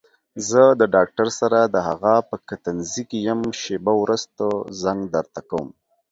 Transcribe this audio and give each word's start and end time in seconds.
زه 0.49 0.63
د 0.79 0.81
ډاکټر 0.95 1.27
سره 1.39 1.59
دهغه 1.75 2.15
په 2.29 2.35
کتنځي 2.49 3.03
کې 3.09 3.19
يم 3.29 3.41
شېبه 3.61 3.93
وروسته 4.01 4.43
زنګ 4.81 4.99
درته 5.15 5.41
کوم. 5.49 5.69